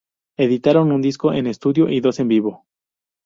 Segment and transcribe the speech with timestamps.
[0.35, 2.65] Editaron un disco en estudio y dos en vivo.